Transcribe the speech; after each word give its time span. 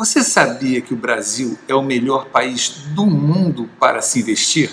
Você 0.00 0.22
sabia 0.22 0.80
que 0.80 0.94
o 0.94 0.96
Brasil 0.96 1.58
é 1.68 1.74
o 1.74 1.82
melhor 1.82 2.24
país 2.28 2.70
do 2.94 3.04
mundo 3.04 3.68
para 3.78 4.00
se 4.00 4.20
investir? 4.20 4.70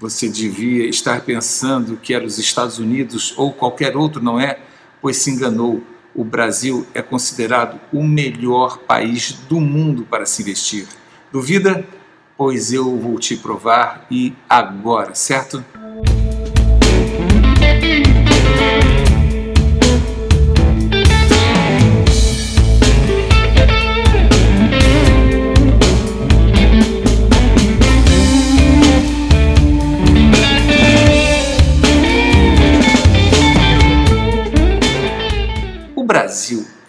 Você 0.00 0.30
devia 0.30 0.88
estar 0.88 1.20
pensando 1.20 1.98
que 1.98 2.14
era 2.14 2.24
os 2.24 2.38
Estados 2.38 2.78
Unidos 2.78 3.34
ou 3.36 3.52
qualquer 3.52 3.94
outro, 3.98 4.24
não 4.24 4.40
é? 4.40 4.58
Pois 4.98 5.18
se 5.18 5.30
enganou. 5.30 5.82
O 6.14 6.24
Brasil 6.24 6.86
é 6.94 7.02
considerado 7.02 7.78
o 7.92 8.02
melhor 8.02 8.78
país 8.78 9.32
do 9.46 9.60
mundo 9.60 10.06
para 10.08 10.24
se 10.24 10.40
investir. 10.40 10.86
Duvida? 11.30 11.86
Pois 12.34 12.72
eu 12.72 12.98
vou 12.98 13.18
te 13.18 13.36
provar 13.36 14.06
e 14.10 14.32
agora, 14.48 15.14
certo? 15.14 15.62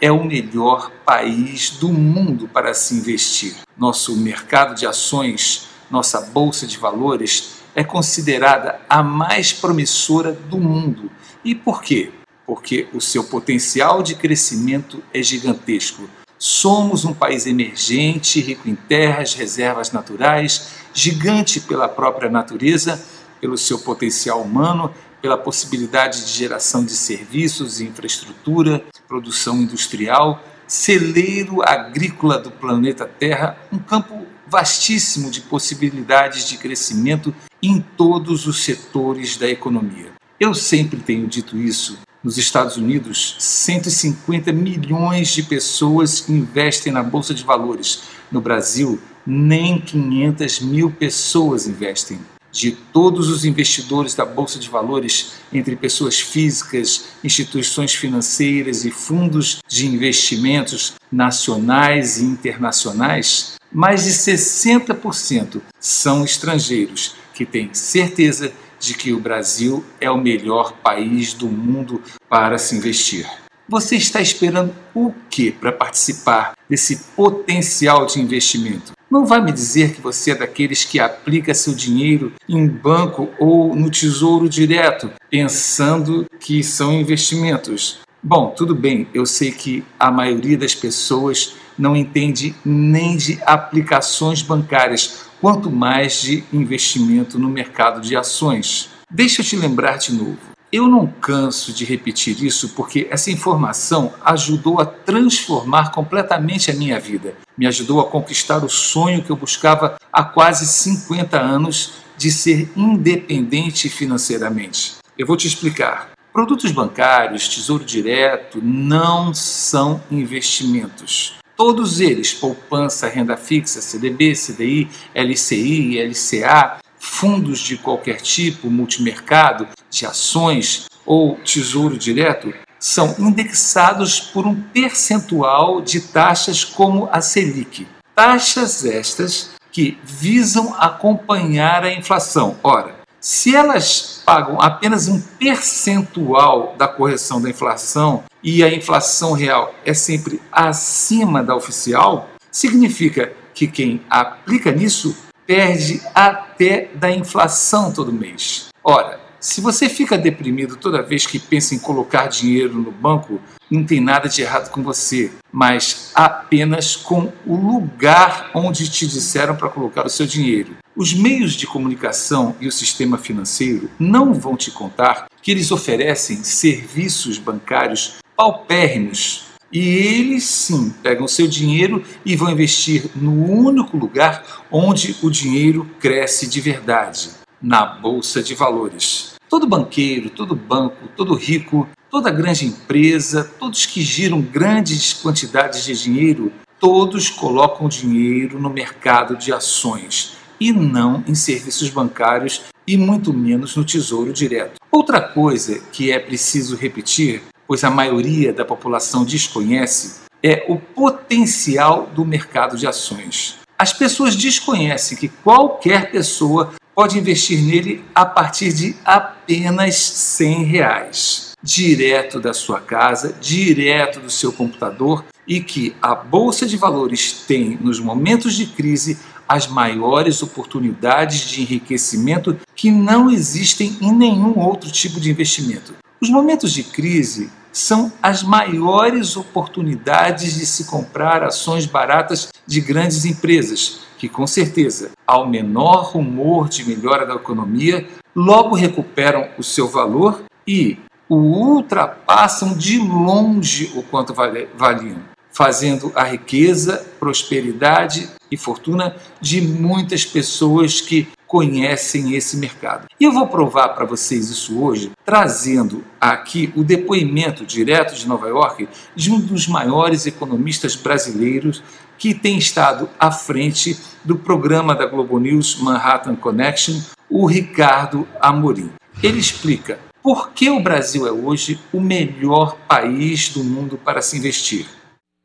É 0.03 0.12
o 0.12 0.21
melhor 0.21 0.91
país 1.05 1.70
do 1.70 1.88
mundo 1.88 2.45
para 2.45 2.73
se 2.73 2.94
investir. 2.94 3.55
Nosso 3.77 4.17
mercado 4.17 4.75
de 4.75 4.85
ações, 4.85 5.70
nossa 5.89 6.20
bolsa 6.20 6.67
de 6.67 6.77
valores 6.77 7.61
é 7.73 7.85
considerada 7.85 8.81
a 8.89 9.02
mais 9.02 9.53
promissora 9.53 10.34
do 10.34 10.58
mundo. 10.58 11.09
E 11.41 11.55
por 11.55 11.81
quê? 11.81 12.11
Porque 12.45 12.85
o 12.94 12.99
seu 12.99 13.23
potencial 13.23 14.03
de 14.03 14.13
crescimento 14.16 15.02
é 15.13 15.23
gigantesco. 15.23 16.09
Somos 16.38 17.05
um 17.05 17.13
país 17.13 17.47
emergente, 17.47 18.41
rico 18.41 18.67
em 18.67 18.75
terras, 18.75 19.33
reservas 19.33 19.94
naturais, 19.94 20.72
gigante 20.94 21.61
pela 21.61 21.88
própria 21.88 22.30
natureza, 22.30 23.02
pelo 23.39 23.58
seu 23.58 23.80
potencial 23.80 24.42
humano 24.42 24.94
pela 25.23 25.38
possibilidade 25.38 26.25
de 26.25 26.31
geração 26.31 26.83
de 26.83 26.92
serviços 26.92 27.80
e 27.80 27.86
infraestrutura, 27.86 28.83
produção 29.14 29.61
industrial, 29.61 30.44
celeiro 30.67 31.61
agrícola 31.61 32.39
do 32.39 32.50
planeta 32.50 33.06
Terra, 33.06 33.55
um 33.72 33.78
campo 33.78 34.25
vastíssimo 34.47 35.30
de 35.30 35.42
possibilidades 35.42 36.50
de 36.50 36.58
crescimento 36.58 37.31
em 37.61 37.80
todos 37.80 38.47
os 38.47 38.64
setores 38.64 39.38
da 39.38 39.47
economia. 39.47 40.14
Eu 40.39 40.55
sempre 40.55 41.00
tenho 41.00 41.28
dito 41.28 41.55
isso. 41.55 42.00
Nos 42.23 42.39
Estados 42.39 42.75
Unidos, 42.75 43.36
150 43.38 44.52
milhões 44.52 45.27
de 45.27 45.44
pessoas 45.44 46.27
investem 46.27 46.92
na 46.92 47.03
Bolsa 47.03 47.36
de 47.36 47.44
Valores. 47.44 48.05
No 48.31 48.42
Brasil, 48.42 49.00
nem 49.27 49.80
500 49.80 50.59
mil 50.61 50.89
pessoas 50.89 51.67
investem 51.67 52.20
de 52.53 52.71
todos 52.71 53.29
os 53.29 53.43
investidores 53.43 54.13
da 54.13 54.23
Bolsa 54.23 54.59
de 54.59 54.69
Valores, 54.69 55.33
entre 55.51 55.75
pessoas 55.75 56.19
físicas, 56.19 57.05
instituições 57.23 57.95
financeiras 57.95 58.85
e 58.85 58.91
fundos 58.91 59.57
de 59.67 59.87
investimentos 59.87 60.93
nacionais 61.11 62.19
e 62.19 62.25
internacionais, 62.25 63.55
mais 63.71 64.03
de 64.03 64.11
60% 64.11 65.59
são 65.79 66.23
estrangeiros 66.23 67.15
que 67.33 67.43
têm 67.43 67.73
certeza 67.73 68.53
de 68.79 68.93
que 68.93 69.11
o 69.11 69.19
Brasil 69.19 69.83
é 69.99 70.11
o 70.11 70.17
melhor 70.17 70.73
país 70.73 71.33
do 71.33 71.47
mundo 71.47 72.01
para 72.29 72.59
se 72.59 72.75
investir. 72.75 73.27
Você 73.67 73.95
está 73.95 74.21
esperando 74.21 74.75
o 74.93 75.11
que 75.29 75.49
para 75.49 75.71
participar 75.71 76.53
desse 76.69 76.97
potencial 77.15 78.05
de 78.05 78.19
investimento? 78.19 78.91
Não 79.14 79.28
vai 79.28 79.39
me 79.39 79.52
dizer 79.52 79.94
que 79.94 80.02
você 80.02 80.31
é 80.31 80.36
daqueles 80.36 80.86
que 80.86 81.00
aplica 81.00 81.53
seu 81.53 81.75
dinheiro 81.75 82.33
em 82.50 82.67
banco 82.67 83.30
ou 83.38 83.75
no 83.75 83.88
tesouro 83.88 84.50
direto, 84.50 85.11
pensando 85.30 86.26
que 86.39 86.64
são 86.64 86.92
investimentos. 86.92 87.99
Bom, 88.23 88.55
tudo 88.58 88.73
bem, 88.73 89.08
eu 89.14 89.23
sei 89.27 89.52
que 89.52 89.86
a 89.99 90.10
maioria 90.10 90.58
das 90.58 90.73
pessoas 90.73 91.54
não 91.77 91.95
entende 91.95 92.55
nem 92.65 93.15
de 93.15 93.39
aplicações 93.45 94.42
bancárias, 94.42 95.27
quanto 95.39 95.70
mais 95.70 96.20
de 96.20 96.43
investimento 96.52 97.37
no 97.37 97.49
mercado 97.49 98.02
de 98.02 98.16
ações. 98.16 98.89
Deixa 99.11 99.43
eu 99.43 99.45
te 99.45 99.55
lembrar 99.55 99.98
de 99.98 100.11
novo. 100.11 100.52
Eu 100.73 100.88
não 100.88 101.06
canso 101.06 101.72
de 101.72 101.86
repetir 101.86 102.44
isso 102.44 102.70
porque 102.70 103.08
essa 103.11 103.30
informação 103.30 104.11
ajudou 104.26 104.82
a 104.82 104.86
transformar 104.88 105.92
completamente 105.92 106.72
a 106.72 106.73
minha 106.73 107.00
vida. 107.00 107.36
Me 107.56 107.67
ajudou 107.67 108.02
a 108.02 108.10
conquistar 108.10 108.66
o 108.66 108.70
sonho 108.70 109.22
que 109.23 109.30
eu 109.30 109.36
buscava 109.36 109.98
há 110.11 110.23
quase 110.23 110.66
50 110.66 111.39
anos 111.39 111.94
de 112.17 112.32
ser 112.32 112.72
independente 112.76 113.88
financeiramente. 113.88 114.95
Eu 115.16 115.28
vou 115.28 115.38
te 115.38 115.45
explicar. 115.45 116.10
Produtos 116.34 116.72
bancários, 116.72 117.48
tesouro 117.48 117.86
direto, 117.86 118.60
não 118.60 119.32
são 119.32 120.02
investimentos. 120.10 121.36
Todos 121.55 122.00
eles, 122.00 122.34
poupança, 122.34 123.08
renda 123.08 123.38
fixa, 123.38 123.80
CDB, 123.80 124.34
CDI, 124.34 124.90
LCI, 125.14 126.00
LCA, 126.02 126.80
fundos 126.98 127.60
de 127.60 127.78
qualquer 127.78 128.22
tipo, 128.22 128.72
multimercado, 128.72 129.68
de 129.94 130.06
ações 130.06 130.86
ou 131.06 131.36
tesouro 131.36 131.98
direto, 131.98 132.54
são 132.80 133.15
indexados 133.19 134.19
por 134.19 134.45
um 134.45 134.56
percentual 134.56 135.81
de 135.81 136.01
taxas 136.01 136.65
como 136.65 137.07
a 137.12 137.21
Selic. 137.21 137.88
Taxas 138.15 138.83
estas 138.83 139.51
que 139.71 139.98
visam 140.04 140.75
acompanhar 140.77 141.83
a 141.83 141.94
inflação. 141.94 142.57
Ora, 142.62 142.95
se 143.19 143.56
elas 143.56 144.21
pagam 144.25 144.59
apenas 144.59 145.07
um 145.07 145.19
percentual 145.19 146.75
da 146.77 146.88
correção 146.88 147.42
da 147.42 147.50
inflação 147.50 148.24
e 148.44 148.62
a 148.63 148.74
inflação 148.74 149.31
real 149.31 149.74
é 149.86 149.94
sempre 149.94 150.42
acima 150.51 151.42
da 151.42 151.56
oficial, 151.56 152.30
significa 152.51 153.31
que 153.54 153.65
quem 153.65 154.01
aplica 154.10 154.71
nisso 154.71 155.15
perde 155.48 156.01
até 156.13 156.89
da 156.95 157.10
inflação 157.10 157.92
todo 157.92 158.12
mês. 158.12 158.68
Ora, 158.83 159.23
se 159.44 159.59
você 159.59 159.89
fica 159.89 160.18
deprimido 160.18 160.77
toda 160.77 161.04
vez 161.04 161.27
que 161.27 161.38
pensa 161.38 161.75
em 161.75 161.80
colocar 161.80 162.27
dinheiro 162.27 162.75
no 162.75 162.94
banco, 162.94 163.42
não 163.69 163.83
tem 163.83 164.00
nada 164.00 164.30
de 164.30 164.42
errado 164.42 164.71
com 164.71 164.81
você, 164.81 165.33
mas 165.51 166.12
apenas 166.15 166.95
com 166.95 167.30
o 167.45 167.54
lugar 167.54 168.51
onde 168.56 168.89
te 168.89 169.06
disseram 169.06 169.54
para 169.54 169.68
colocar 169.68 170.06
o 170.06 170.09
seu 170.09 170.25
dinheiro. 170.25 170.77
Os 170.95 171.13
meios 171.13 171.56
de 171.56 171.68
comunicação 171.68 172.56
e 172.62 172.68
o 172.69 172.71
sistema 172.71 173.18
financeiro 173.18 173.89
não 174.00 174.33
vão 174.33 174.56
te 174.56 174.71
contar 174.71 175.25
que 175.42 175.51
eles 175.51 175.71
oferecem 175.71 176.42
serviços 176.42 177.38
bancários 177.38 178.15
paupérrimos 178.38 179.48
e 179.74 179.89
eles 179.89 180.45
sim 180.45 180.89
pegam 181.04 181.27
seu 181.27 181.50
dinheiro 181.50 182.01
e 182.24 182.33
vão 182.38 182.50
investir 182.50 183.10
no 183.13 183.45
único 183.45 183.98
lugar 183.98 184.63
onde 184.71 185.18
o 185.21 185.30
dinheiro 185.30 185.86
cresce 186.00 186.48
de 186.48 186.62
verdade 186.62 187.44
na 187.63 187.86
bolsa 187.86 188.44
de 188.44 188.54
valores. 188.54 189.32
Todo 189.53 189.68
banqueiro, 189.68 190.31
todo 190.31 190.56
banco, 190.56 191.07
todo 191.15 191.36
rico, 191.36 191.88
toda 192.09 192.31
grande 192.31 192.65
empresa, 192.65 193.44
todos 193.59 193.86
que 193.86 194.01
giram 194.01 194.41
grandes 194.41 195.13
quantidades 195.13 195.86
de 195.86 195.94
dinheiro, 195.94 196.51
todos 196.80 197.30
colocam 197.30 197.88
dinheiro 197.88 198.59
no 198.59 198.68
mercado 198.68 199.38
de 199.38 199.53
ações 199.53 200.36
e 200.59 200.74
não 200.74 201.24
em 201.27 201.36
serviços 201.36 201.92
bancários 201.92 202.63
e 202.88 202.97
muito 202.97 203.31
menos 203.31 203.75
no 203.75 203.86
tesouro 203.86 204.33
direto. 204.33 204.80
Outra 204.92 205.21
coisa 205.21 205.80
que 205.92 206.12
é 206.12 206.18
preciso 206.18 206.75
repetir 206.75 207.44
pois 207.68 207.83
a 207.83 207.92
maioria 207.92 208.51
da 208.51 208.65
população 208.65 209.24
desconhece, 209.24 210.21
é 210.42 210.65
o 210.68 210.77
potencial 210.80 212.07
do 212.07 212.25
mercado 212.25 212.75
de 212.75 212.88
ações. 212.88 213.60
As 213.78 213.94
pessoas 213.94 214.36
desconhecem 214.36 215.16
que 215.16 215.28
qualquer 215.28 216.12
pessoa 216.12 216.74
pode 216.95 217.18
investir 217.18 217.62
nele 217.62 218.04
a 218.13 218.25
partir 218.25 218.72
de 218.74 218.95
apenas 219.04 219.95
100 219.95 220.63
reais, 220.63 221.51
direto 221.62 222.40
da 222.40 222.54
sua 222.54 222.80
casa, 222.80 223.36
direto 223.40 224.19
do 224.19 224.30
seu 224.30 224.51
computador, 224.51 225.25
e 225.48 225.60
que 225.60 225.95
a 226.01 226.16
bolsa 226.16 226.66
de 226.66 226.78
valores 226.78 227.44
tem 227.48 227.78
nos 227.81 228.00
momentos 228.00 228.56
de 228.56 228.68
crise 228.68 229.18
as 229.48 229.68
maiores 229.68 230.42
oportunidades 230.42 231.42
de 231.42 231.62
enriquecimento 231.62 232.57
que 232.75 232.90
não 232.90 233.30
existem 233.30 233.98
em 234.00 234.12
nenhum 234.13 234.57
outro 234.57 234.90
tipo 234.90 235.19
de 235.19 235.30
investimento. 235.30 235.94
Os 236.22 236.30
momentos 236.30 236.72
de 236.72 236.84
crise 236.84 237.51
são 237.72 238.13
as 238.22 238.44
maiores 238.44 239.36
oportunidades 239.36 240.56
de 240.56 240.66
se 240.66 240.86
comprar 240.86 241.44
ações 241.44 241.86
baratas 241.86 242.50
de 242.66 242.80
grandes 242.80 243.25
empresas, 243.25 244.00
que 244.24 244.30
com 244.30 244.48
certeza, 244.48 245.12
ao 245.28 245.50
menor 245.50 246.14
rumor 246.14 246.70
de 246.70 246.88
melhora 246.88 247.25
da 247.25 247.36
economia, 247.36 248.08
logo 248.34 248.74
recuperam 248.74 249.50
o 249.58 249.64
seu 249.64 249.86
valor 249.86 250.44
e 250.66 250.98
o 251.28 251.36
ultrapassam 251.36 252.74
de 252.74 253.00
longe 253.00 253.92
o 253.94 254.02
quanto 254.02 254.34
valiam. 254.34 255.34
fazendo 255.52 256.12
a 256.16 256.24
riqueza, 256.24 257.06
prosperidade 257.20 258.30
e 258.50 258.56
fortuna 258.58 259.16
de 259.42 259.62
muitas 259.62 260.26
pessoas 260.26 261.02
que 261.02 261.28
conhecem 261.46 262.34
esse 262.34 262.58
mercado. 262.58 263.06
E 263.19 263.26
eu 263.26 263.31
vou 263.31 263.46
provar 263.46 263.90
para 263.90 264.06
vocês 264.06 264.50
isso 264.50 264.81
hoje, 264.81 265.12
trazendo 265.24 266.04
aqui 266.19 266.74
o 266.76 266.84
depoimento 266.84 267.64
direto 267.64 268.16
de 268.16 268.28
Nova 268.28 268.48
York 268.48 268.90
de 269.16 269.31
um 269.31 269.40
dos 269.40 269.68
maiores 269.68 270.26
economistas 270.26 270.96
brasileiros 270.96 271.84
que 272.24 272.34
tem 272.34 272.58
estado 272.58 273.10
à 273.20 273.30
frente 273.31 273.98
do 274.24 274.38
programa 274.38 274.96
da 274.96 275.06
Globo 275.06 275.38
News 275.38 275.81
Manhattan 275.81 276.38
Connection, 276.38 276.94
o 277.30 277.46
Ricardo 277.46 278.25
Amorim. 278.40 278.92
Ele 279.22 279.40
explica 279.40 280.00
por 280.24 280.54
que 280.54 280.70
o 280.70 280.80
Brasil 280.80 281.28
é 281.28 281.34
hoje 281.34 281.78
o 281.92 282.00
melhor 282.00 282.78
país 282.88 283.50
do 283.50 283.62
mundo 283.62 283.98
para 283.98 284.22
se 284.22 284.38
investir. 284.38 284.86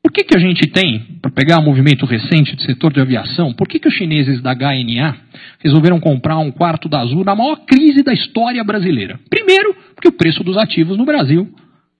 Por 0.01 0.13
que, 0.13 0.23
que 0.23 0.37
a 0.37 0.39
gente 0.39 0.69
tem, 0.69 1.19
para 1.21 1.33
pegar 1.33 1.59
um 1.59 1.65
movimento 1.65 2.07
recente 2.07 2.55
do 2.55 2.63
setor 2.63 2.93
de 2.93 3.01
aviação, 3.01 3.53
por 3.53 3.67
que, 3.67 3.81
que 3.81 3.89
os 3.89 3.95
chineses 3.95 4.41
da 4.41 4.55
HNA 4.55 5.17
resolveram 5.59 5.99
comprar 5.99 6.39
um 6.39 6.53
quarto 6.53 6.89
da 6.89 7.01
Azul 7.01 7.25
na 7.25 7.35
maior 7.35 7.57
crise 7.67 8.05
da 8.05 8.13
história 8.13 8.63
brasileira? 8.63 9.19
Primeiro, 9.29 9.75
porque 9.97 10.07
o 10.07 10.17
preço 10.17 10.45
dos 10.45 10.57
ativos 10.57 10.97
no 10.97 11.05
Brasil 11.05 11.53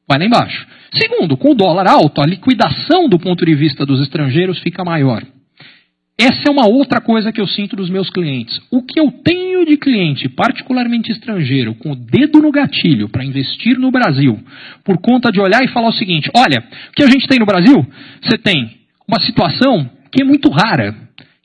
vai 0.09 0.19
lá 0.19 0.25
embaixo. 0.25 0.67
Segundo, 0.93 1.37
com 1.37 1.53
o 1.53 1.55
dólar 1.55 1.87
alto, 1.87 2.23
a 2.23 2.27
liquidação 2.27 3.09
do 3.09 3.19
ponto 3.19 3.45
de 3.45 3.55
vista 3.55 3.85
dos 3.85 4.01
estrangeiros 4.01 4.59
fica 4.61 4.83
maior. 4.83 5.23
Essa 6.21 6.49
é 6.49 6.51
uma 6.51 6.67
outra 6.67 7.01
coisa 7.01 7.31
que 7.31 7.41
eu 7.41 7.47
sinto 7.47 7.77
dos 7.77 7.89
meus 7.89 8.11
clientes. 8.11 8.61
O 8.73 8.83
que 8.83 8.99
eu 8.99 9.13
tenho 9.23 9.65
de 9.65 9.77
cliente, 9.77 10.29
particularmente 10.29 11.13
estrangeiro, 11.13 11.75
com 11.77 11.93
o 11.93 11.97
dedo 11.97 12.41
no 12.41 12.51
gatilho 12.51 13.09
para 13.09 13.25
investir 13.25 13.79
no 13.79 13.93
Brasil, 13.93 14.37
por 14.83 14.99
conta 14.99 15.31
de 15.31 15.41
olhar 15.41 15.63
e 15.63 15.69
falar 15.69 15.91
o 15.91 15.93
seguinte: 15.93 16.29
olha, 16.35 16.65
o 16.91 16.93
que 16.93 17.05
a 17.05 17.07
gente 17.09 17.29
tem 17.29 17.39
no 17.39 17.47
Brasil? 17.47 17.87
Você 18.21 18.37
tem 18.37 18.79
uma 19.07 19.21
situação 19.21 19.89
que 20.11 20.23
é 20.23 20.25
muito 20.25 20.51
rara, 20.51 20.93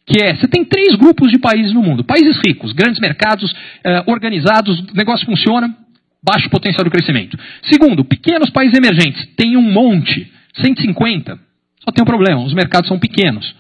que 0.07 0.23
é, 0.23 0.35
você 0.35 0.47
tem 0.47 0.65
três 0.65 0.95
grupos 0.95 1.31
de 1.31 1.37
países 1.37 1.71
no 1.71 1.83
mundo. 1.83 2.03
Países 2.03 2.39
ricos, 2.43 2.73
grandes 2.73 2.99
mercados, 2.99 3.53
eh, 3.83 4.03
organizados, 4.07 4.79
o 4.79 4.95
negócio 4.95 5.25
funciona, 5.25 5.73
baixo 6.23 6.49
potencial 6.49 6.83
de 6.83 6.89
crescimento. 6.89 7.37
Segundo, 7.69 8.05
pequenos 8.05 8.49
países 8.49 8.77
emergentes, 8.77 9.27
tem 9.35 9.57
um 9.57 9.71
monte, 9.71 10.31
150, 10.61 11.39
só 11.83 11.91
tem 11.91 12.01
um 12.01 12.07
problema, 12.07 12.43
os 12.43 12.53
mercados 12.53 12.87
são 12.87 12.97
pequenos. 12.97 13.53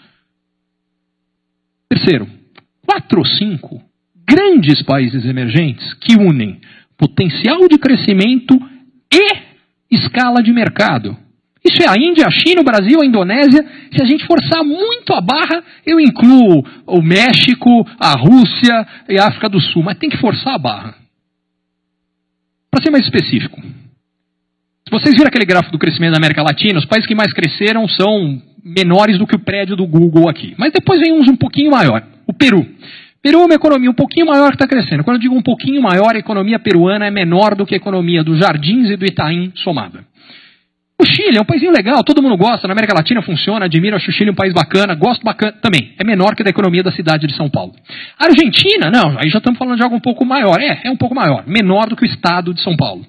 Terceiro, 1.89 2.27
quatro 2.85 3.19
ou 3.19 3.25
cinco 3.25 3.81
grandes 4.27 4.81
países 4.81 5.25
emergentes 5.25 5.93
que 5.95 6.15
unem 6.15 6.59
potencial 6.97 7.67
de 7.67 7.77
crescimento 7.77 8.57
e 9.13 9.95
escala 9.95 10.41
de 10.41 10.53
mercado. 10.53 11.17
Isso 11.63 11.81
é 11.81 11.87
a 11.87 11.97
Índia, 11.97 12.25
a 12.27 12.31
China, 12.31 12.61
o 12.61 12.65
Brasil, 12.65 13.01
a 13.01 13.05
Indonésia. 13.05 13.65
Se 13.91 14.01
a 14.01 14.05
gente 14.05 14.25
forçar 14.25 14.63
muito 14.63 15.13
a 15.13 15.21
barra, 15.21 15.63
eu 15.85 15.99
incluo 15.99 16.65
o 16.85 17.01
México, 17.01 17.85
a 17.99 18.17
Rússia 18.17 18.87
e 19.07 19.17
a 19.17 19.27
África 19.27 19.47
do 19.47 19.61
Sul, 19.61 19.83
mas 19.83 19.97
tem 19.97 20.09
que 20.09 20.17
forçar 20.17 20.55
a 20.55 20.57
barra. 20.57 21.02
Para 22.73 22.81
ser 22.81 22.89
mais 22.89 23.03
específico, 23.03 23.61
se 23.61 24.89
vocês 24.89 25.13
viram 25.13 25.27
aquele 25.27 25.45
gráfico 25.45 25.73
do 25.73 25.77
crescimento 25.77 26.13
da 26.13 26.17
América 26.17 26.41
Latina, 26.41 26.79
os 26.79 26.85
países 26.85 27.05
que 27.05 27.13
mais 27.13 27.31
cresceram 27.31 27.87
são 27.87 28.41
menores 28.65 29.19
do 29.19 29.27
que 29.27 29.35
o 29.35 29.39
prédio 29.39 29.75
do 29.75 29.85
Google 29.85 30.27
aqui. 30.27 30.55
Mas 30.57 30.73
depois 30.73 30.99
vem 30.99 31.13
uns 31.13 31.27
um 31.27 31.35
pouquinho 31.35 31.69
maior. 31.69 32.01
O 32.25 32.33
Peru. 32.33 32.65
Peru 33.21 33.41
é 33.41 33.45
uma 33.45 33.53
economia 33.53 33.91
um 33.91 33.93
pouquinho 33.93 34.25
maior 34.25 34.47
que 34.47 34.55
está 34.55 34.67
crescendo. 34.67 35.03
Quando 35.03 35.17
eu 35.17 35.21
digo 35.21 35.35
um 35.35 35.41
pouquinho 35.43 35.83
maior, 35.83 36.15
a 36.15 36.17
economia 36.17 36.57
peruana 36.57 37.05
é 37.05 37.11
menor 37.11 37.53
do 37.53 37.63
que 37.63 37.75
a 37.75 37.77
economia 37.77 38.23
dos 38.23 38.39
Jardins 38.39 38.89
e 38.89 38.95
do 38.95 39.05
Itaim 39.05 39.51
somada. 39.53 40.03
O 40.99 41.05
Chile 41.05 41.37
é 41.37 41.41
um 41.41 41.45
país 41.45 41.61
legal, 41.63 42.03
todo 42.03 42.21
mundo 42.21 42.37
gosta, 42.37 42.67
na 42.67 42.73
América 42.73 42.93
Latina 42.93 43.21
funciona, 43.21 43.65
admiro, 43.65 43.95
acho 43.95 44.09
o 44.09 44.13
Chile 44.13 44.29
um 44.29 44.35
país 44.35 44.53
bacana, 44.53 44.93
gosto 44.93 45.23
bacana 45.23 45.53
também. 45.53 45.93
É 45.99 46.03
menor 46.03 46.35
que 46.35 46.43
da 46.43 46.49
economia 46.49 46.83
da 46.83 46.91
cidade 46.91 47.27
de 47.27 47.35
São 47.35 47.49
Paulo. 47.49 47.73
A 48.17 48.25
Argentina, 48.25 48.91
não, 48.91 49.17
aí 49.17 49.29
já 49.29 49.39
estamos 49.39 49.57
falando 49.57 49.77
de 49.77 49.83
algo 49.83 49.95
um 49.95 49.99
pouco 49.99 50.23
maior. 50.23 50.59
É, 50.61 50.81
é 50.85 50.91
um 50.91 50.95
pouco 50.95 51.15
maior, 51.15 51.45
menor 51.47 51.89
do 51.89 51.95
que 51.95 52.03
o 52.03 52.05
estado 52.05 52.53
de 52.53 52.61
São 52.61 52.75
Paulo. 52.75 53.05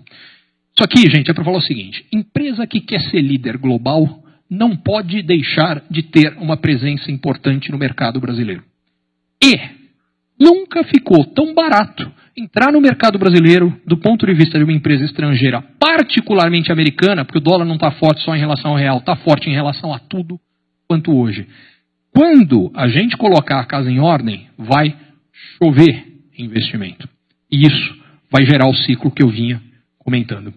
Isso 0.75 0.83
aqui, 0.83 1.09
gente, 1.09 1.31
é 1.31 1.35
para 1.35 1.45
falar 1.45 1.59
o 1.59 1.63
seguinte: 1.63 2.05
empresa 2.13 2.67
que 2.67 2.81
quer 2.81 3.01
ser 3.03 3.21
líder 3.21 3.59
global 3.59 4.25
não 4.51 4.77
pode 4.77 5.23
deixar 5.23 5.83
de 5.91 6.03
ter 6.03 6.37
uma 6.39 6.57
presença 6.57 7.11
importante 7.11 7.71
no 7.71 7.79
mercado 7.79 8.21
brasileiro. 8.21 8.63
E 9.43 9.59
nunca 10.39 10.85
ficou 10.85 11.25
tão 11.25 11.55
barato 11.55 12.11
entrar 12.37 12.73
no 12.73 12.81
mercado 12.81 13.19
brasileiro 13.19 13.73
do 13.87 13.97
ponto 13.97 14.27
de 14.27 14.35
vista 14.35 14.59
de 14.59 14.65
uma 14.65 14.73
empresa 14.73 15.05
estrangeira, 15.05 15.63
particularmente 15.79 16.73
americana, 16.73 17.25
porque 17.25 17.39
o 17.39 17.43
dólar 17.43 17.65
não 17.65 17.77
está 17.77 17.93
forte 17.93 18.23
só 18.23 18.35
em 18.35 18.41
relação 18.41 18.73
ao 18.73 18.77
real, 18.77 18.99
está 18.99 19.17
forte 19.17 19.49
em 19.49 19.55
relação 19.55 19.93
a 19.93 19.99
tudo 19.99 20.39
quanto 20.89 21.17
hoje. 21.17 21.47
Quando 22.15 22.71
a 22.75 22.89
gente 22.89 23.17
colocar 23.17 23.61
a 23.61 23.67
casa 23.67 23.91
em 23.91 24.01
ordem, 24.01 24.49
vai 24.59 24.97
chover 25.59 26.07
investimento. 26.37 27.09
E 27.51 27.67
isso 27.67 27.97
vai 28.31 28.45
gerar 28.45 28.69
o 28.69 28.75
ciclo 28.75 29.11
que 29.11 29.23
eu 29.23 29.29
vinha 29.29 29.63
comentando. 29.99 30.53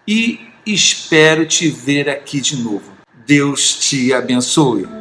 e 0.06 0.46
Espero 0.66 1.46
te 1.46 1.68
ver 1.68 2.10
aqui 2.10 2.40
de 2.40 2.56
novo. 2.56 2.92
Deus 3.24 3.74
te 3.74 4.12
abençoe. 4.12 4.95